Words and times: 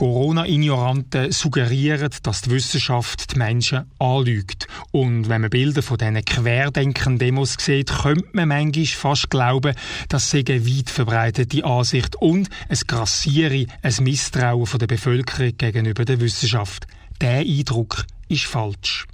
Corona-Ignoranten 0.00 1.30
suggerieren, 1.30 2.08
dass 2.22 2.40
die 2.40 2.52
Wissenschaft 2.52 3.34
die 3.34 3.38
Menschen 3.38 3.84
anlügt. 3.98 4.66
Und 4.92 5.28
wenn 5.28 5.42
man 5.42 5.50
Bilder 5.50 5.82
von 5.82 5.98
diesen 5.98 6.24
Querdenken-Demos 6.24 7.56
sieht, 7.58 7.92
könnte 7.92 8.30
man 8.32 8.48
manchmal 8.48 8.86
fast 8.86 9.28
glauben, 9.28 9.76
das 10.08 10.30
sei 10.30 10.42
eine 10.48 10.66
weit 10.66 10.88
verbreitete 10.88 11.66
Ansicht 11.66 12.16
und 12.16 12.48
es 12.70 12.86
grassiere 12.86 13.66
ein 13.82 13.94
Misstrauen 14.00 14.78
der 14.78 14.86
Bevölkerung 14.86 15.58
gegenüber 15.58 16.06
der 16.06 16.18
Wissenschaft. 16.18 16.86
Der 17.20 17.40
Eindruck 17.40 18.06
ist 18.28 18.46
falsch. 18.46 19.06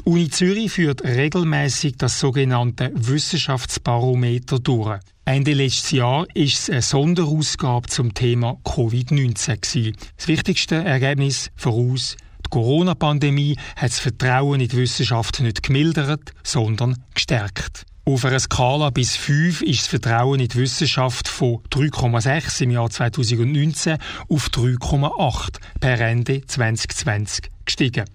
Die 0.00 0.10
Uni 0.10 0.30
Zürich 0.30 0.72
führt 0.72 1.04
regelmäßig 1.04 1.98
das 1.98 2.18
sogenannte 2.18 2.92
Wissenschaftsbarometer 2.94 4.58
durch. 4.58 5.00
Ende 5.24 5.54
letztes 5.54 5.92
Jahr 5.92 6.26
ist 6.34 6.62
es 6.62 6.70
eine 6.70 6.82
Sonderausgabe 6.82 7.86
zum 7.86 8.12
Thema 8.12 8.58
Covid-19 8.64 9.94
Das 10.16 10.26
wichtigste 10.26 10.74
Ergebnis 10.74 11.52
voraus 11.54 12.16
die 12.44 12.50
Corona-Pandemie 12.50 13.56
hat 13.76 13.90
das 13.90 14.00
Vertrauen 14.00 14.60
in 14.60 14.68
die 14.68 14.76
Wissenschaft 14.76 15.38
nicht 15.40 15.62
gemildert, 15.62 16.32
sondern 16.42 17.04
gestärkt. 17.14 17.86
Auf 18.04 18.24
einer 18.24 18.40
Skala 18.40 18.90
bis 18.90 19.14
5 19.14 19.62
ist 19.62 19.82
das 19.82 19.86
Vertrauen 19.86 20.40
in 20.40 20.48
die 20.48 20.58
Wissenschaft 20.58 21.28
von 21.28 21.62
3,6 21.70 22.64
im 22.64 22.72
Jahr 22.72 22.90
2019 22.90 23.98
auf 24.28 24.48
3,8 24.48 25.60
per 25.78 26.00
Ende 26.00 26.44
2020 26.44 27.48
gestiegen. 27.64 28.06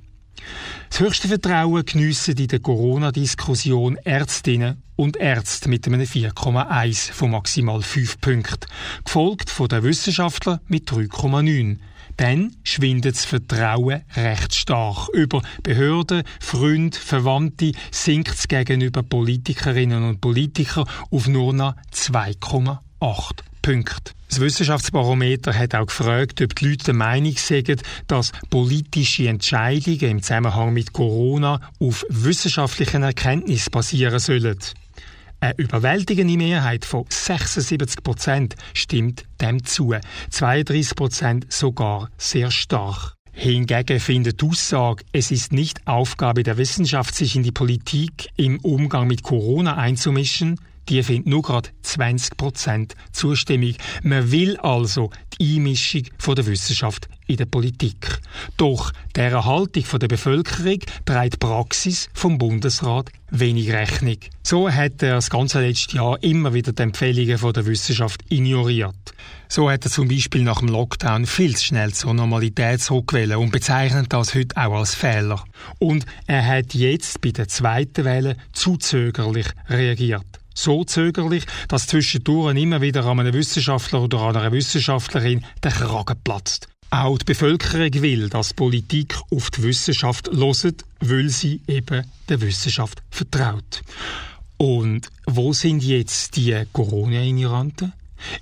Das 0.89 0.99
höchste 0.99 1.27
Vertrauen 1.27 1.85
geniessen 1.85 2.37
in 2.37 2.47
der 2.47 2.59
Corona-Diskussion 2.59 3.97
Ärztinnen 3.97 4.81
und 4.95 5.17
Ärzte 5.17 5.69
mit 5.69 5.85
einem 5.85 6.01
4,1 6.01 7.11
von 7.13 7.31
maximal 7.31 7.81
5 7.81 8.19
Punkten, 8.19 8.67
gefolgt 9.03 9.49
von 9.49 9.67
den 9.67 9.83
Wissenschaftlern 9.83 10.59
mit 10.67 10.89
3,9. 10.89 11.77
Dann 12.17 12.55
schwindet 12.63 13.15
das 13.15 13.25
Vertrauen 13.25 14.01
recht 14.15 14.55
stark. 14.55 15.09
Über 15.13 15.43
Behörden, 15.61 16.23
Freunde, 16.39 16.97
Verwandte 16.97 17.73
sinkt 17.91 18.33
es 18.33 18.47
gegenüber 18.47 19.03
Politikerinnen 19.03 20.03
und 20.03 20.19
Politikern 20.19 20.89
auf 21.11 21.27
nur 21.27 21.53
noch 21.53 21.75
2,8 21.93 23.46
Punkte. 23.67 24.13
Das 24.29 24.39
Wissenschaftsbarometer 24.39 25.53
hat 25.53 25.75
auch 25.75 25.87
gefragt, 25.87 26.41
ob 26.41 26.55
die 26.55 26.69
Leute 26.69 26.85
der 26.85 26.93
Meinung 26.93 27.35
sind, 27.35 27.81
dass 28.07 28.31
politische 28.49 29.27
Entscheidungen 29.27 30.09
im 30.09 30.21
Zusammenhang 30.21 30.71
mit 30.71 30.93
Corona 30.93 31.59
auf 31.77 32.05
wissenschaftlichen 32.07 33.03
Erkenntnissen 33.03 33.71
basieren 33.71 34.19
sollen. 34.19 34.57
Eine 35.41 35.55
überwältigende 35.57 36.37
Mehrheit 36.37 36.85
von 36.85 37.03
76 37.09 38.01
Prozent 38.03 38.55
stimmt 38.73 39.25
dem 39.41 39.65
zu, 39.65 39.93
32 40.29 40.95
Prozent 40.95 41.51
sogar 41.51 42.09
sehr 42.17 42.51
stark. 42.51 43.15
Hingegen 43.33 43.99
findet 43.99 44.41
die 44.41 44.45
Aussage, 44.45 45.03
es 45.11 45.29
ist 45.29 45.51
nicht 45.51 45.85
Aufgabe 45.85 46.43
der 46.43 46.57
Wissenschaft, 46.57 47.13
sich 47.15 47.35
in 47.35 47.43
die 47.43 47.51
Politik 47.51 48.29
im 48.37 48.61
Umgang 48.61 49.07
mit 49.07 49.23
Corona 49.23 49.75
einzumischen, 49.75 50.57
die 50.89 51.03
findet 51.03 51.27
nur 51.27 51.41
gerade 51.41 51.69
20% 51.83 52.91
Zustimmung. 53.11 53.75
Man 54.03 54.31
will 54.31 54.57
also 54.57 55.11
die 55.39 55.55
Einmischung 55.55 56.03
von 56.17 56.35
der 56.35 56.45
Wissenschaft 56.45 57.07
in 57.27 57.37
der 57.37 57.45
Politik. 57.45 58.19
Doch 58.55 58.91
der 59.15 59.45
Haltung 59.45 59.83
von 59.83 59.99
der 59.99 60.07
Bevölkerung 60.07 60.79
trägt 61.05 61.33
die 61.33 61.37
Praxis 61.37 62.09
vom 62.13 62.37
Bundesrat 62.37 63.09
wenig 63.29 63.71
Rechnung. 63.71 64.17
So 64.43 64.71
hat 64.71 65.03
er 65.03 65.15
das 65.15 65.29
ganze 65.29 65.61
letzte 65.61 65.97
Jahr 65.97 66.21
immer 66.23 66.53
wieder 66.53 66.71
die 66.71 66.81
Empfehlungen 66.81 67.37
von 67.37 67.53
der 67.53 67.65
Wissenschaft 67.65 68.21
ignoriert. 68.29 68.95
So 69.49 69.69
hat 69.69 69.85
er 69.85 69.91
zum 69.91 70.07
Beispiel 70.07 70.43
nach 70.43 70.59
dem 70.59 70.69
Lockdown 70.69 71.25
viel 71.25 71.55
zu 71.55 71.65
schnell 71.65 71.93
zur 71.93 72.13
Normalität 72.13 72.81
zurückgewählt 72.81 73.35
und 73.35 73.51
bezeichnet 73.51 74.11
das 74.11 74.33
heute 74.33 74.55
auch 74.57 74.77
als 74.77 74.95
Fehler. 74.95 75.43
Und 75.79 76.05
er 76.25 76.45
hat 76.45 76.73
jetzt 76.73 77.21
bei 77.21 77.31
der 77.31 77.47
zweiten 77.47 78.05
Welle 78.05 78.37
zu 78.53 78.77
zögerlich 78.77 79.47
reagiert 79.69 80.36
so 80.57 80.83
zögerlich, 80.83 81.45
dass 81.67 81.87
zwischendurch 81.87 82.55
immer 82.57 82.81
wieder 82.81 83.05
an 83.05 83.19
einem 83.19 83.33
Wissenschaftler 83.33 84.01
oder 84.01 84.19
an 84.21 84.35
einer 84.35 84.51
Wissenschaftlerin 84.51 85.45
der 85.63 85.71
Kragen 85.71 86.17
platzt. 86.23 86.67
Auch 86.89 87.17
die 87.17 87.25
Bevölkerung 87.25 88.01
will, 88.01 88.29
dass 88.29 88.53
Politik 88.53 89.17
auf 89.29 89.49
die 89.51 89.63
Wissenschaft 89.63 90.29
loset, 90.31 90.85
weil 91.01 91.29
sie 91.29 91.61
eben 91.67 92.05
der 92.29 92.41
Wissenschaft 92.41 93.01
vertraut. 93.11 93.81
Und 94.57 95.09
wo 95.25 95.53
sind 95.53 95.83
jetzt 95.83 96.35
die 96.35 96.63
Corona-Ignoranten? 96.71 97.93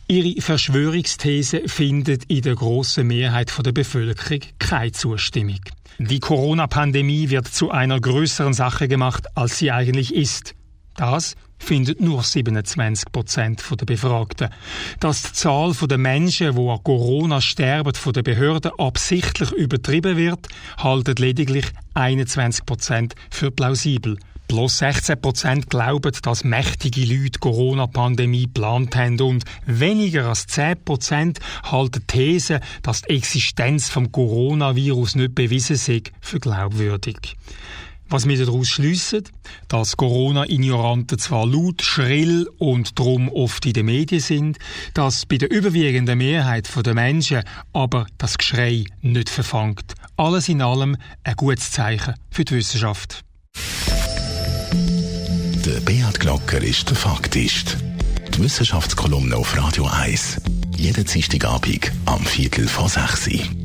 Ihre 0.07 0.41
Verschwörungsthese 0.41 1.63
findet 1.67 2.25
in 2.25 2.41
der 2.41 2.55
grossen 2.55 3.07
Mehrheit 3.07 3.51
der 3.65 3.71
Bevölkerung 3.73 4.39
keine 4.59 4.91
Zustimmung. 4.93 5.59
Die 5.97 6.19
Corona-Pandemie 6.19 7.29
wird 7.29 7.47
zu 7.47 7.71
einer 7.71 7.99
größeren 7.99 8.53
Sache 8.53 8.87
gemacht, 8.87 9.25
als 9.35 9.57
sie 9.57 9.71
eigentlich 9.71 10.13
ist. 10.13 10.55
Das 10.95 11.35
findet 11.57 12.01
nur 12.01 12.23
27 12.23 13.11
Prozent 13.11 13.63
der 13.79 13.85
Befragten. 13.85 14.49
Dass 14.99 15.23
die 15.23 15.33
Zahl 15.33 15.73
der 15.73 15.97
Menschen, 15.97 16.55
die 16.55 16.69
an 16.69 16.83
Corona 16.83 17.41
sterben, 17.41 17.93
von 17.93 18.13
den 18.13 18.23
Behörden 18.23 18.71
absichtlich 18.77 19.51
übertrieben 19.51 20.17
wird, 20.17 20.47
halten 20.77 21.15
lediglich 21.17 21.65
21 21.93 22.65
Prozent 22.65 23.15
für 23.29 23.51
plausibel. 23.51 24.17
Plus 24.47 24.77
16 24.77 25.19
Prozent 25.19 25.69
glauben, 25.69 26.11
dass 26.21 26.43
mächtige 26.43 27.03
Leute 27.03 27.39
Corona-Pandemie 27.39 28.43
geplant 28.43 28.95
haben 28.95 29.19
und 29.19 29.43
weniger 29.65 30.27
als 30.27 30.45
10 30.47 30.83
Prozent 30.85 31.39
halten 31.63 32.01
die 32.01 32.07
These, 32.07 32.59
dass 32.83 33.01
die 33.01 33.15
Existenz 33.15 33.89
vom 33.89 34.11
Coronavirus 34.11 35.15
nicht 35.15 35.35
bewiesen 35.35 35.77
sei, 35.77 36.03
für 36.21 36.39
glaubwürdig. 36.39 37.35
Was 38.09 38.27
wir 38.27 38.37
daraus 38.45 38.67
schliessen, 38.67 39.23
dass 39.67 39.97
Corona-Ignoranten 39.97 41.17
zwar 41.17 41.47
laut, 41.47 41.81
schrill 41.81 42.47
und 42.59 42.97
drum 42.97 43.29
oft 43.29 43.65
in 43.65 43.73
den 43.73 43.87
Medien 43.87 44.21
sind, 44.21 44.59
dass 44.93 45.25
bei 45.25 45.37
der 45.37 45.51
überwiegenden 45.51 46.17
Mehrheit 46.17 46.69
der 46.85 46.93
Menschen 46.93 47.43
aber 47.73 48.05
das 48.17 48.37
Geschrei 48.37 48.85
nicht 49.01 49.29
verfangt. 49.29 49.95
Alles 50.17 50.49
in 50.49 50.61
allem 50.61 50.97
ein 51.23 51.35
gutes 51.35 51.71
Zeichen 51.71 52.13
für 52.29 52.45
die 52.45 52.55
Wissenschaft. 52.55 53.23
Der 55.65 55.79
Beat 55.81 56.19
Glocker 56.19 56.61
ist 56.61 56.89
der 56.89 56.95
Faktist. 56.95 57.77
Die 58.35 58.43
Wissenschaftskolumne 58.43 59.35
auf 59.35 59.57
Radio 59.57 59.87
1. 59.87 60.41
Jeden 60.77 61.05
Dienstagabend 61.05 61.91
am 62.05 62.23
Viertel 62.23 62.67
vor 62.67 62.87
6 62.87 63.27
Uhr. 63.29 63.64